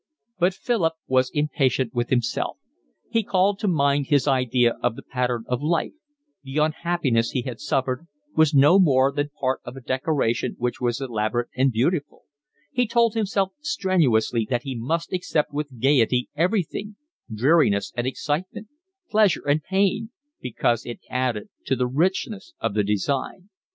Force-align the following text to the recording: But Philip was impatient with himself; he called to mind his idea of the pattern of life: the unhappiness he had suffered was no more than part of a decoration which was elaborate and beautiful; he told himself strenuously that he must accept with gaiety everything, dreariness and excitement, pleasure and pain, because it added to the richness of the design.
But 0.39 0.55
Philip 0.55 0.93
was 1.05 1.29
impatient 1.29 1.93
with 1.93 2.09
himself; 2.09 2.57
he 3.11 3.21
called 3.21 3.59
to 3.59 3.67
mind 3.67 4.07
his 4.07 4.27
idea 4.27 4.71
of 4.81 4.95
the 4.95 5.03
pattern 5.03 5.43
of 5.47 5.61
life: 5.61 5.93
the 6.43 6.57
unhappiness 6.57 7.29
he 7.29 7.43
had 7.43 7.59
suffered 7.59 8.07
was 8.35 8.51
no 8.51 8.79
more 8.79 9.11
than 9.11 9.29
part 9.39 9.61
of 9.63 9.75
a 9.75 9.79
decoration 9.79 10.55
which 10.57 10.81
was 10.81 11.01
elaborate 11.01 11.49
and 11.55 11.71
beautiful; 11.71 12.23
he 12.71 12.87
told 12.87 13.13
himself 13.13 13.51
strenuously 13.59 14.47
that 14.49 14.63
he 14.63 14.73
must 14.73 15.13
accept 15.13 15.53
with 15.53 15.79
gaiety 15.79 16.29
everything, 16.35 16.95
dreariness 17.31 17.93
and 17.95 18.07
excitement, 18.07 18.69
pleasure 19.07 19.47
and 19.47 19.61
pain, 19.61 20.09
because 20.41 20.83
it 20.83 20.99
added 21.11 21.49
to 21.65 21.75
the 21.75 21.85
richness 21.85 22.55
of 22.59 22.73
the 22.73 22.83
design. 22.83 23.51